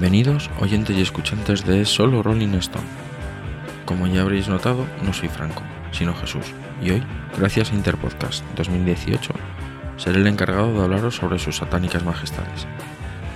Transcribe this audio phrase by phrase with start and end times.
[0.00, 2.86] Bienvenidos oyentes y escuchantes de Solo Rolling Stone.
[3.84, 6.46] Como ya habréis notado, no soy Franco, sino Jesús,
[6.80, 7.02] y hoy,
[7.36, 9.32] gracias a Interpodcast 2018,
[9.96, 12.68] seré el encargado de hablaros sobre sus satánicas majestades.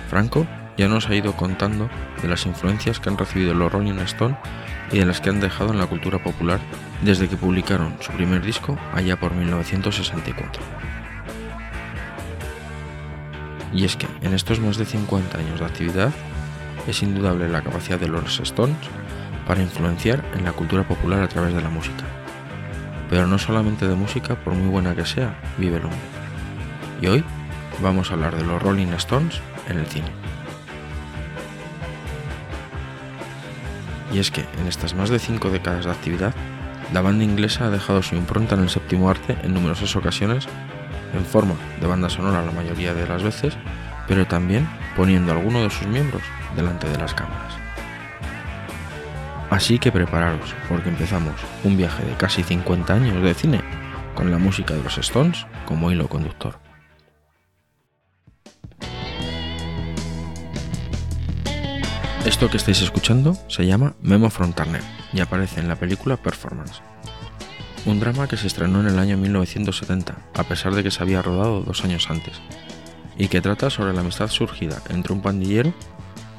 [0.09, 0.47] Franco
[0.77, 1.89] ya nos ha ido contando
[2.21, 4.37] de las influencias que han recibido los Rolling Stone
[4.93, 6.61] y de las que han dejado en la cultura popular
[7.01, 10.63] desde que publicaron su primer disco allá por 1964.
[13.73, 16.13] Y es que en estos más de 50 años de actividad
[16.87, 18.77] es indudable la capacidad de los Stones
[19.47, 22.03] para influenciar en la cultura popular a través de la música.
[23.09, 25.99] Pero no solamente de música, por muy buena que sea, vive el hombre.
[27.01, 27.23] Y hoy
[27.81, 30.07] vamos a hablar de los Rolling Stones en el cine.
[34.13, 36.33] Y es que en estas más de cinco décadas de actividad,
[36.93, 40.47] la banda inglesa ha dejado su impronta en el séptimo arte en numerosas ocasiones,
[41.13, 43.57] en forma de banda sonora la mayoría de las veces,
[44.07, 46.21] pero también poniendo a alguno de sus miembros
[46.55, 47.53] delante de las cámaras.
[49.49, 53.61] Así que prepararos, porque empezamos un viaje de casi 50 años de cine
[54.15, 56.59] con la música de los Stones como hilo conductor.
[62.25, 64.81] Esto que estáis escuchando se llama Memo from Turner
[65.11, 66.81] y aparece en la película Performance.
[67.85, 71.21] Un drama que se estrenó en el año 1970, a pesar de que se había
[71.21, 72.41] rodado dos años antes,
[73.17, 75.73] y que trata sobre la amistad surgida entre un pandillero,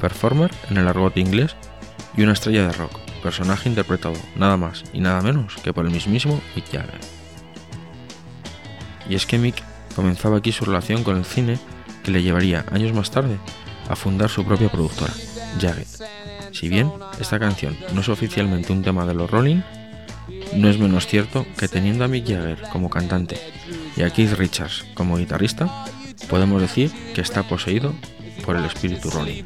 [0.04, 1.56] performer en el argot inglés,
[2.14, 5.92] y una estrella de rock, personaje interpretado nada más y nada menos que por el
[5.92, 7.00] mismísimo Mick Jagger.
[9.08, 9.62] Y es que Mick
[9.96, 11.58] comenzaba aquí su relación con el cine
[12.02, 13.38] que le llevaría años más tarde
[13.88, 15.14] a fundar su propia productora,
[15.58, 15.86] Jagger.
[16.52, 19.62] Si bien esta canción no es oficialmente un tema de los Rolling,
[20.54, 23.38] no es menos cierto que teniendo a Mick Jagger como cantante
[23.96, 25.86] y a Keith Richards como guitarrista,
[26.28, 27.94] podemos decir que está poseído
[28.44, 29.44] por el espíritu Rolling.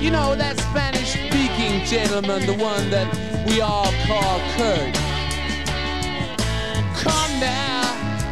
[0.00, 3.06] You know that Spanish speaking gentleman, the one that
[3.46, 4.94] we all call Kurt.
[6.96, 7.84] Come now,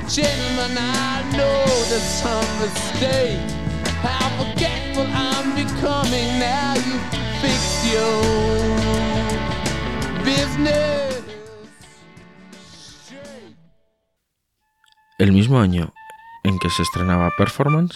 [0.09, 3.39] gentlemen, I know there's some mistake.
[4.00, 6.99] How forgetful I'm becoming now you
[7.41, 8.23] fix your
[10.25, 11.23] business.
[15.19, 15.93] El mismo año
[16.45, 17.95] en que se estrenaba Performance,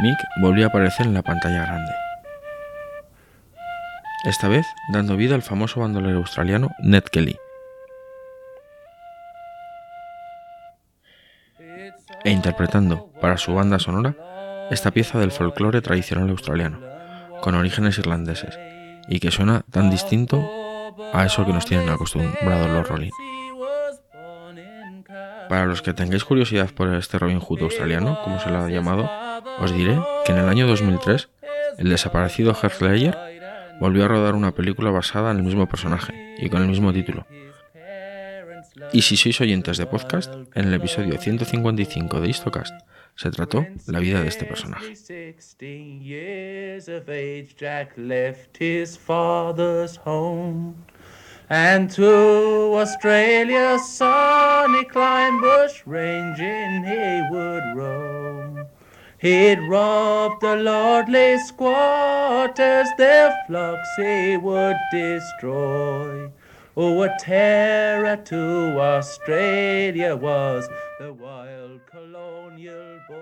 [0.00, 1.92] Mick volvió a aparecer en la pantalla grande.
[4.24, 7.38] Esta vez dando vida al famoso bandolero australiano Ned Kelly.
[12.24, 14.16] E interpretando para su banda sonora
[14.70, 16.80] esta pieza del folclore tradicional australiano,
[17.40, 18.58] con orígenes irlandeses,
[19.08, 20.44] y que suena tan distinto
[21.12, 23.10] a eso que nos tienen acostumbrados los Rolling.
[25.48, 29.08] Para los que tengáis curiosidad por este Robin Hood australiano, como se lo ha llamado,
[29.58, 31.28] os diré que en el año 2003
[31.78, 33.16] el desaparecido Heath Ledger
[33.80, 37.26] volvió a rodar una película basada en el mismo personaje y con el mismo título.
[38.92, 42.74] Y si sois oyentes de podcast, en el episodio 155 de Histocast
[43.14, 44.94] se trató la vida de este personaje.
[51.48, 52.72] And to
[53.78, 54.84] sunny
[55.40, 55.86] bush.
[59.26, 66.30] He'd rob the lordly squatters, their flocks he would destroy.
[66.76, 70.68] Oh, a terror to Australia was
[71.00, 73.16] the wild colonial boy.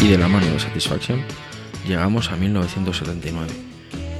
[0.00, 1.22] Y de la mano de Satisfaction
[1.86, 3.48] llegamos a 1979,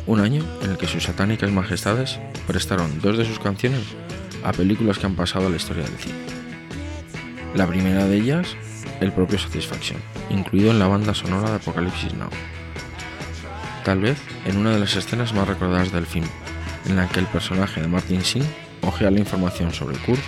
[0.06, 3.82] un año en el que sus satánicas majestades prestaron dos de sus canciones
[4.44, 6.14] a películas que han pasado a la historia del cine.
[7.54, 8.56] La primera de ellas,
[9.00, 12.30] el propio Satisfaction, incluido en la banda sonora de Apocalipsis Now.
[13.84, 16.26] Tal vez en una de las escenas más recordadas del film,
[16.86, 18.46] en la que el personaje de Martin Sheen
[18.82, 20.20] ojea la información sobre Kurt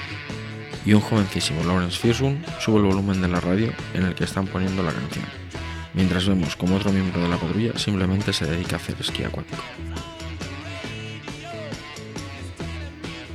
[0.85, 4.47] y un jovencísimo Lawrence Fishburne sube el volumen de la radio en el que están
[4.47, 5.25] poniendo la canción,
[5.99, 9.65] mientras vemos como otro miembro de la patrulla simplemente se dedica a hacer esquí acuático.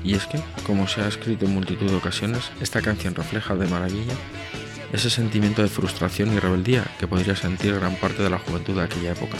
[0.02, 3.68] Y es que, como se ha escrito en multitud de ocasiones, esta canción refleja de
[3.68, 4.14] maravilla
[4.94, 8.84] ese sentimiento de frustración y rebeldía que podría sentir gran parte de la juventud de
[8.84, 9.38] aquella época.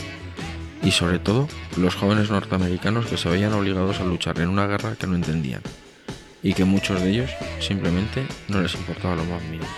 [0.82, 1.48] Y sobre todo,
[1.78, 5.62] los jóvenes norteamericanos que se veían obligados a luchar en una guerra que no entendían,
[6.42, 7.30] y que muchos de ellos
[7.60, 9.70] simplemente no les importaba lo más mínimo.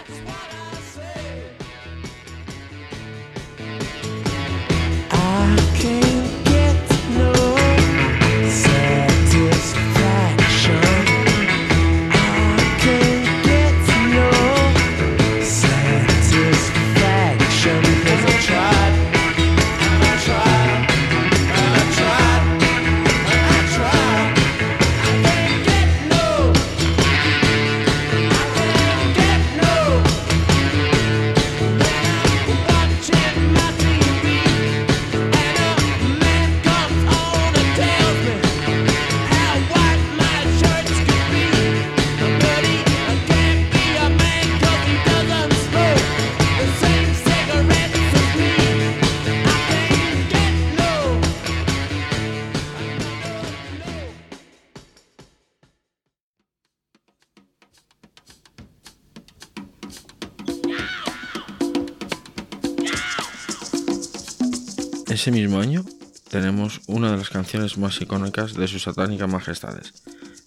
[65.27, 65.85] Ese mismo año
[66.31, 69.93] tenemos una de las canciones más icónicas de sus satánicas majestades,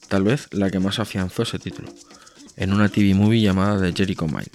[0.07, 1.89] tal vez la que más afianzó ese título,
[2.55, 4.49] en una TV movie llamada The Jericho Mile.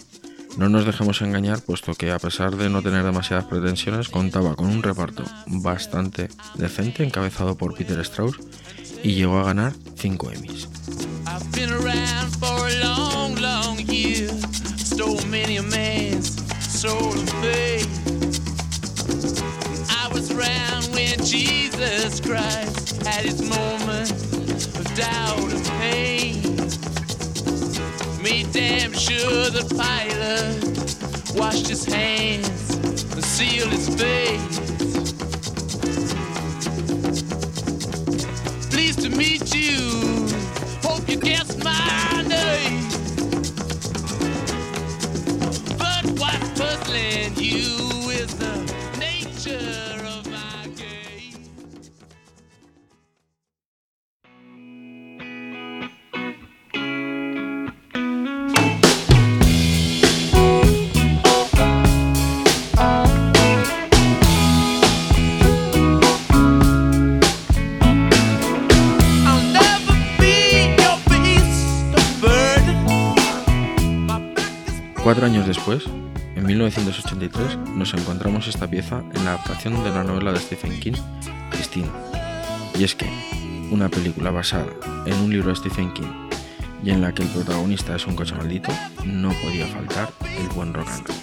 [0.57, 4.69] No nos dejemos engañar, puesto que a pesar de no tener demasiadas pretensiones, contaba con
[4.69, 8.39] un reparto bastante decente encabezado por Peter Strauss
[9.03, 10.69] y llegó a ganar 5 Emmys.
[21.37, 24.13] Jesus Christ had his moment
[24.79, 26.43] of doubt and pain.
[28.23, 32.77] Made damn sure the pilot washed his hands
[33.15, 34.61] and sealed his face.
[38.71, 40.29] Pleased to meet you.
[40.89, 42.89] Hope you guessed my name.
[45.79, 47.44] But what's puzzling you
[75.55, 75.85] después,
[76.35, 80.95] en 1983, nos encontramos esta pieza en la adaptación de la novela de Stephen King,
[81.51, 81.89] Christine.
[82.77, 83.07] Y es que,
[83.71, 84.67] una película basada
[85.07, 86.11] en un libro de Stephen King
[86.83, 88.73] y en la que el protagonista es un coche maldito,
[89.05, 91.17] no podía faltar el buen rock and roll.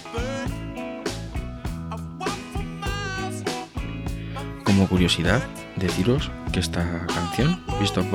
[4.64, 5.42] Como curiosidad,
[5.76, 8.06] deciros que esta canción, Beast of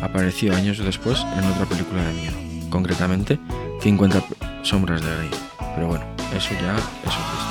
[0.00, 2.36] apareció años después en otra película de miedo,
[2.70, 3.40] concretamente
[3.80, 4.22] 50
[4.64, 5.30] sombras de Grey.
[5.74, 6.04] Pero bueno,
[6.34, 7.43] eso ya es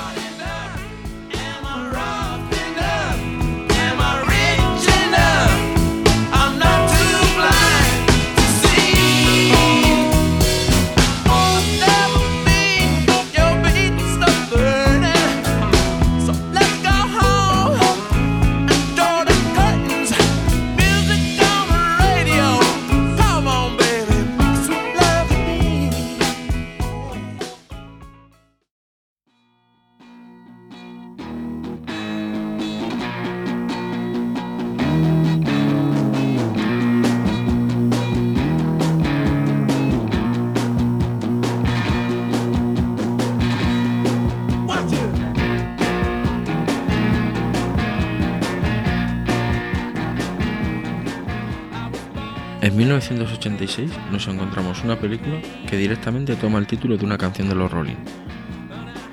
[52.74, 55.40] En 1986 nos encontramos una película
[55.70, 58.04] que directamente toma el título de una canción de los Rolling.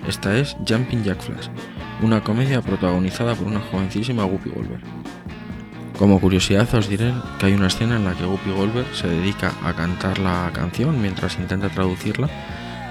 [0.09, 1.49] Esta es Jumping Jack Flash,
[2.01, 4.81] una comedia protagonizada por una jovencísima Whoopi Goldberg.
[5.99, 9.53] Como curiosidad os diré que hay una escena en la que Whoopi Goldberg se dedica
[9.63, 12.31] a cantar la canción mientras intenta traducirla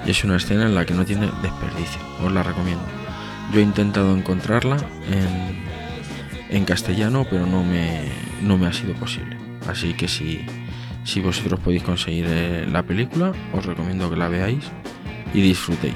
[0.06, 2.84] y es una escena en la que no tiene desperdicio, os la recomiendo.
[3.52, 4.76] Yo he intentado encontrarla
[5.10, 8.04] en, en castellano pero no me,
[8.40, 9.39] no me ha sido posible.
[9.70, 10.44] Así que si,
[11.04, 14.64] si vosotros podéis conseguir eh, la película, os recomiendo que la veáis
[15.32, 15.94] y disfrutéis.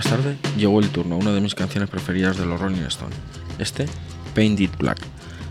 [0.00, 3.18] Más tarde llegó el turno a una de mis canciones preferidas de los Rolling Stones,
[3.58, 3.84] este
[4.34, 4.96] Paint It Black,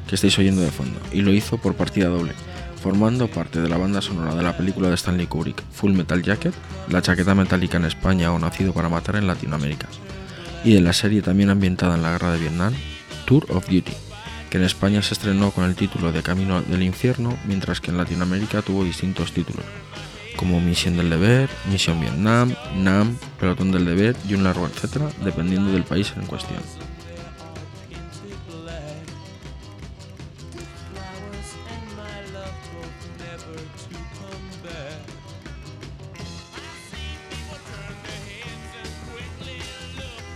[0.08, 2.32] que estáis oyendo de fondo, y lo hizo por partida doble,
[2.82, 6.56] formando parte de la banda sonora de la película de Stanley Kubrick, Full Metal Jacket,
[6.90, 9.88] la chaqueta metálica en España o Nacido para Matar en Latinoamérica,
[10.64, 12.74] y de la serie también ambientada en la guerra de Vietnam,
[13.26, 13.94] Tour of Duty,
[14.50, 17.98] que en España se estrenó con el título de Camino del Infierno, mientras que en
[17.98, 19.66] Latinoamérica tuvo distintos títulos,
[20.40, 25.70] como Misión del Deber, Misión Vietnam, NAM, Pelotón del Deber y un largo etcétera, dependiendo
[25.74, 26.62] del país en cuestión.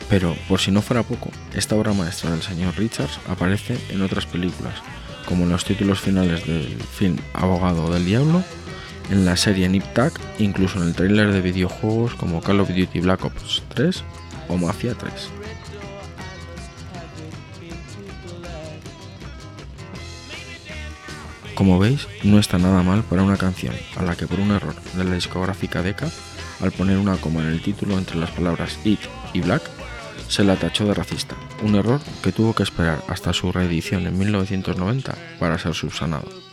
[0.09, 4.25] Pero, por si no fuera poco, esta obra maestra del señor Richards aparece en otras
[4.25, 4.73] películas,
[5.25, 8.43] como en los títulos finales del film Abogado del Diablo,
[9.09, 12.99] en la serie Nip Tuck, incluso en el tráiler de videojuegos como Call of Duty
[12.99, 14.03] Black Ops 3
[14.49, 15.11] o Mafia 3.
[21.55, 24.75] Como veis, no está nada mal para una canción a la que por un error
[24.95, 26.09] de la discográfica Decca,
[26.61, 28.99] al poner una coma en el título entre las palabras It
[29.33, 29.61] y Black,
[30.27, 34.17] se la tachó de racista, un error que tuvo que esperar hasta su reedición en
[34.17, 36.52] 1990 para ser subsanado.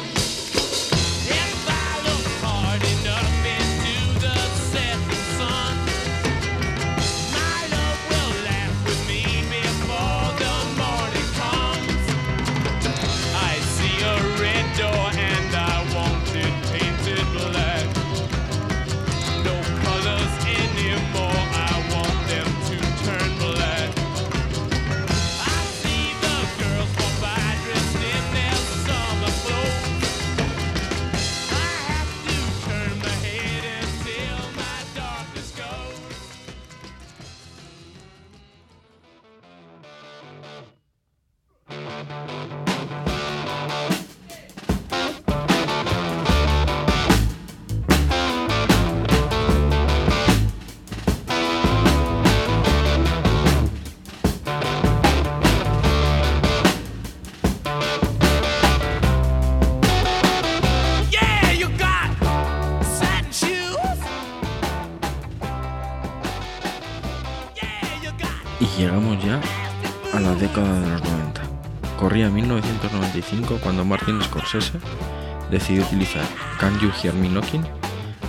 [73.21, 74.73] 1995 cuando Martin Scorsese
[75.49, 76.25] decidió utilizar
[76.59, 77.65] Can You Hear Me Knocking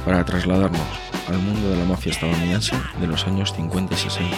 [0.04, 0.80] para trasladarnos
[1.28, 4.36] al mundo de la mafia estadounidense de los años 50 y 60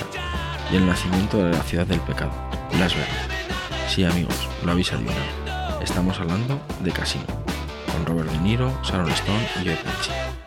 [0.73, 2.33] y el nacimiento de la ciudad del pecado,
[2.79, 3.29] Las Vegas.
[3.89, 5.81] Sí amigos, lo habéis adivinado.
[5.83, 7.27] Estamos hablando de Casino,
[7.93, 10.44] con Robert De Niro, Sharon Stone y Joe Pesci.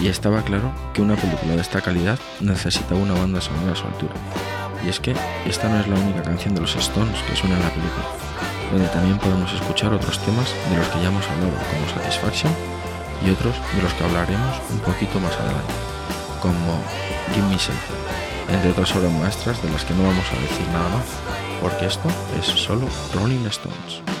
[0.00, 3.86] Y estaba claro que una película de esta calidad necesitaba una banda sonora a su
[3.86, 4.14] altura.
[4.84, 5.14] Y es que
[5.46, 8.04] esta no es la única canción de los Stones que suena en la película,
[8.70, 12.52] donde también podemos escuchar otros temas de los que ya hemos hablado, como Satisfaction,
[13.24, 15.74] y otros de los que hablaremos un poquito más adelante,
[16.42, 16.82] como
[17.34, 20.88] Give Me Something, entre otras obras maestras de las que no vamos a decir nada
[20.90, 21.06] más,
[21.60, 24.15] porque esto es solo Rolling Stones.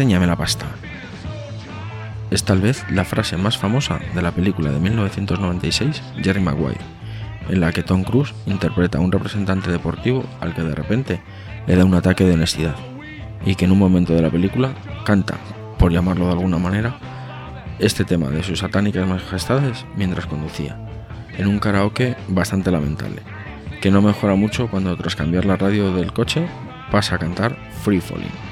[0.00, 0.64] Enséñame la pasta.
[2.30, 6.80] Es tal vez la frase más famosa de la película de 1996, Jerry Maguire,
[7.50, 11.20] en la que Tom Cruise interpreta a un representante deportivo al que de repente
[11.66, 12.76] le da un ataque de honestidad
[13.44, 14.72] y que en un momento de la película
[15.04, 15.34] canta,
[15.78, 16.96] por llamarlo de alguna manera,
[17.78, 20.80] este tema de sus satánicas majestades mientras conducía,
[21.36, 23.20] en un karaoke bastante lamentable,
[23.82, 26.46] que no mejora mucho cuando tras cambiar la radio del coche
[26.90, 28.49] pasa a cantar Free Falling.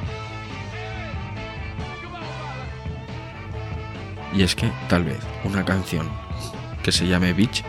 [4.34, 6.08] Y es que, tal vez, una canción
[6.82, 7.64] que se llame Beach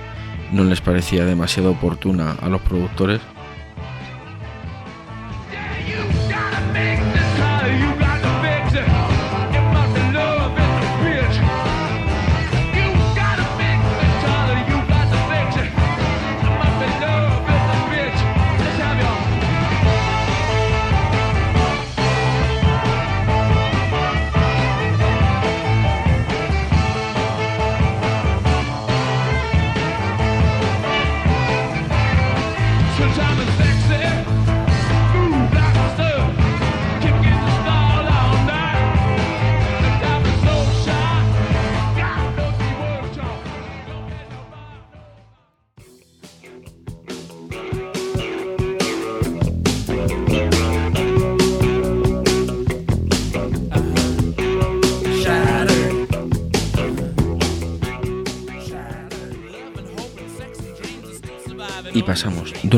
[0.52, 3.22] no les parecía demasiado oportuna a los productores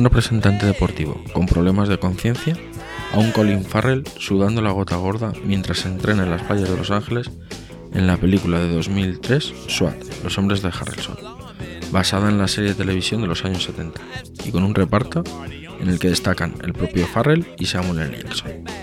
[0.02, 2.58] un representante deportivo con problemas de conciencia
[3.14, 6.76] a un Colin Farrell sudando la gota gorda mientras se entrena en las playas de
[6.76, 7.30] Los Ángeles
[7.94, 11.18] en la película de 2003 SWAT, Los hombres de Harrelson,
[11.92, 14.02] basada en la serie de televisión de los años 70
[14.44, 15.24] y con un reparto
[15.80, 18.24] en el que destacan el propio Farrell y Samuel L.
[18.24, 18.81] Jackson.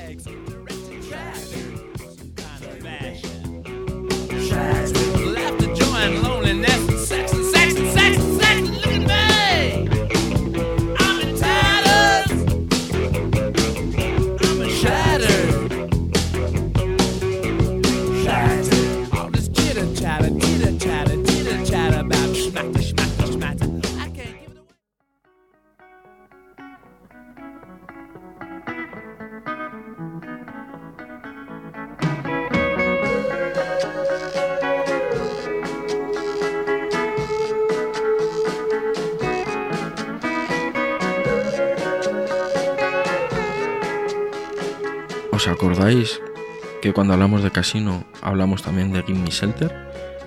[46.99, 49.73] Cuando hablamos de Casino hablamos también de Gimme Shelter?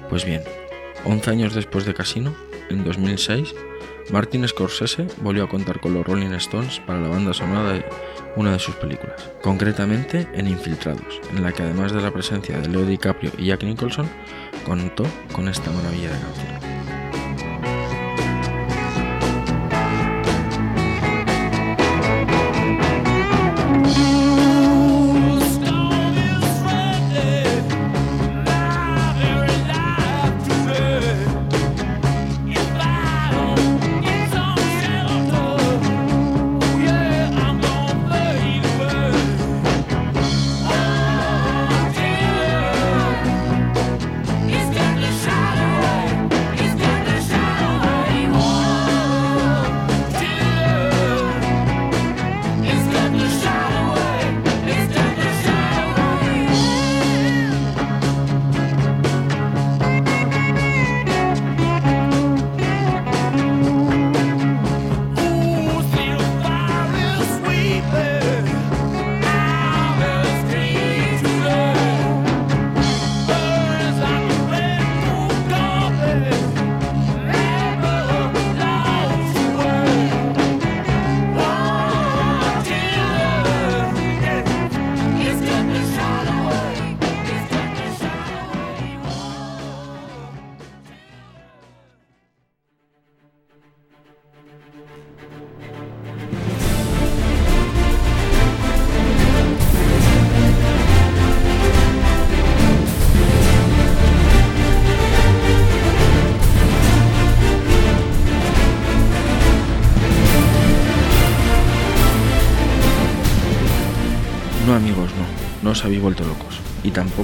[0.09, 0.41] Pues bien,
[1.03, 2.33] 11 años después de Casino,
[2.69, 3.53] en 2006,
[4.09, 7.83] Martin Scorsese volvió a contar con los Rolling Stones para la banda sonora de
[8.37, 12.69] una de sus películas, concretamente en Infiltrados, en la que además de la presencia de
[12.69, 14.09] Leo DiCaprio y Jack Nicholson,
[14.65, 15.03] contó
[15.33, 16.70] con esta maravilla de canción.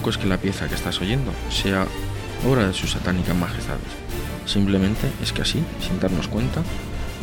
[0.09, 1.87] Es que la pieza que estás oyendo sea
[2.47, 3.81] obra de sus satánicas majestades.
[4.45, 6.61] Simplemente es que así, sin darnos cuenta,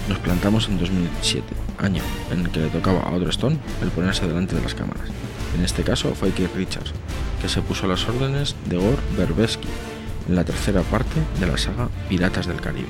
[0.09, 1.47] nos plantamos en 2007,
[1.79, 5.09] año en el que le tocaba a otro Stone el ponerse delante de las cámaras.
[5.57, 6.93] En este caso fue Keith Richards,
[7.41, 9.69] que se puso a las órdenes de Gore Verbesky
[10.29, 12.89] en la tercera parte de la saga Piratas del Caribe.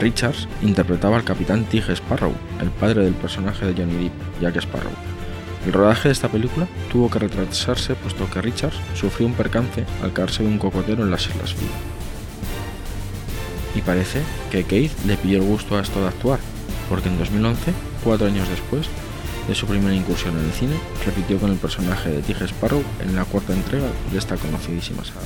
[0.00, 4.92] Richards interpretaba al capitán Tig Sparrow, el padre del personaje de Johnny Depp, Jack Sparrow.
[5.66, 10.12] El rodaje de esta película tuvo que retrasarse puesto que Richards sufrió un percance al
[10.12, 11.66] caerse de un cocotero en las Islas Phi.
[13.74, 16.38] Y parece que Keith le pilló el gusto a esto de actuar,
[16.88, 18.86] porque en 2011, cuatro años después
[19.46, 23.16] de su primera incursión en el cine, repitió con el personaje de Tig Sparrow en
[23.16, 25.20] la cuarta entrega de esta conocidísima saga.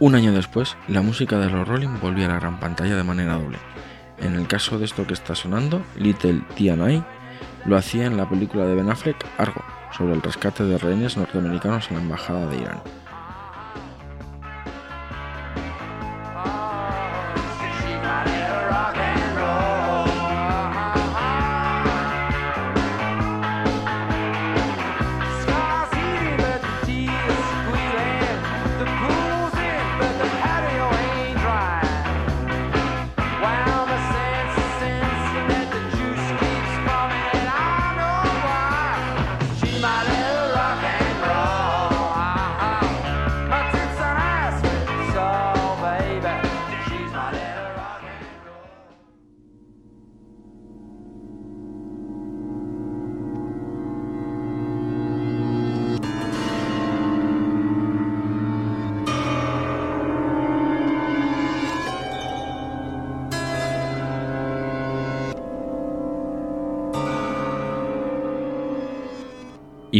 [0.00, 3.34] Un año después, la música de los Rolling volvió a la gran pantalla de manera
[3.34, 3.58] doble.
[4.18, 7.04] En el caso de esto que está sonando, Little T&I
[7.66, 11.90] lo hacía en la película de Ben Affleck Argo, sobre el rescate de rehenes norteamericanos
[11.90, 12.80] en la embajada de Irán.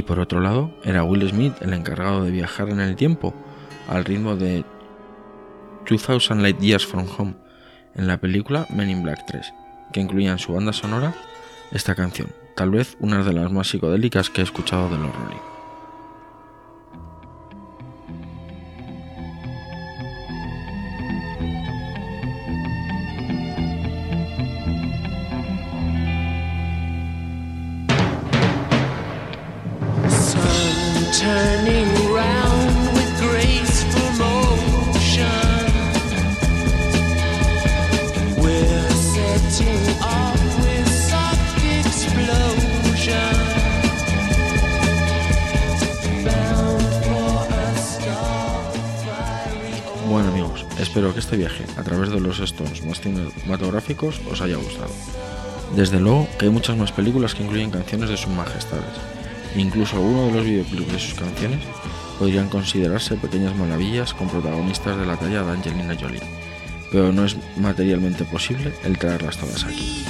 [0.01, 3.35] Y por otro lado, era Will Smith el encargado de viajar en el tiempo
[3.87, 4.65] al ritmo de
[5.87, 7.35] 2000 Light Years from Home
[7.95, 9.53] en la película Men in Black 3,
[9.93, 11.15] que incluía en su banda sonora
[11.71, 15.50] esta canción, tal vez una de las más psicodélicas que he escuchado de los Rolling.
[50.09, 54.57] Bueno amigos, espero que este viaje a través de los Stones más cinematográficos os haya
[54.57, 54.91] gustado.
[55.77, 59.20] Desde luego que hay muchas más películas que incluyen canciones de sus majestades.
[59.57, 61.61] Incluso algunos de los videoclips de sus canciones
[62.19, 66.21] podrían considerarse pequeñas maravillas con protagonistas de la talla de Angelina Jolie.
[66.93, 70.05] Pero no es materialmente posible el traerlas todas aquí.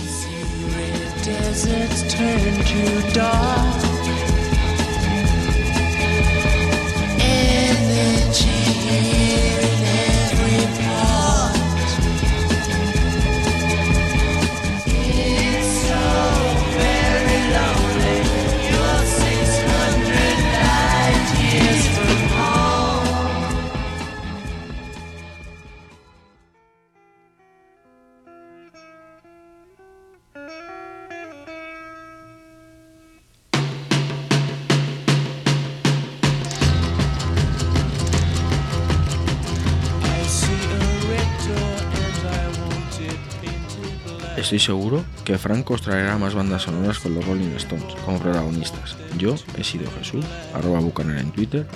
[44.50, 48.96] Estoy seguro que Franco os traerá más bandas sonoras con los Rolling Stones como protagonistas.
[49.16, 51.68] Yo he sido Jesús, arroba bucaner en Twitter,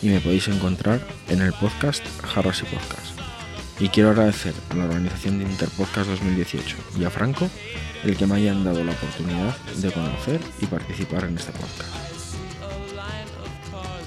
[0.00, 3.18] y me podéis encontrar en el podcast Jarras y Podcast.
[3.80, 7.50] Y quiero agradecer a la organización de Interpodcast 2018 y a Franco
[8.04, 12.36] el que me hayan dado la oportunidad de conocer y participar en este podcast.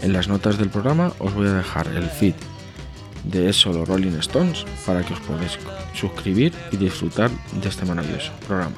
[0.01, 2.35] En las notas del programa os voy a dejar el feed
[3.29, 5.57] de Es Solo Rolling Stones para que os podáis
[5.93, 7.29] suscribir y disfrutar
[7.61, 8.75] de este maravilloso programa.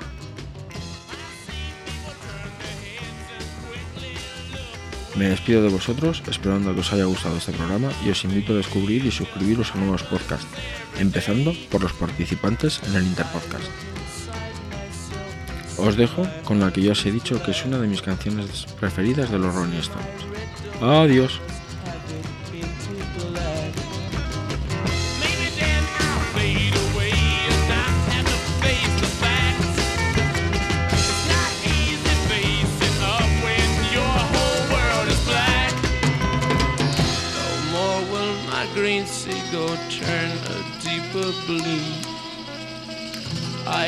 [5.15, 8.57] Me despido de vosotros esperando que os haya gustado este programa y os invito a
[8.57, 10.47] descubrir y suscribiros a nuevos podcasts,
[10.97, 13.67] empezando por los participantes en el Interpodcast.
[15.77, 18.65] Os dejo con la que ya os he dicho que es una de mis canciones
[18.79, 20.23] preferidas de los Rolling Stones.
[20.81, 21.41] Adiós.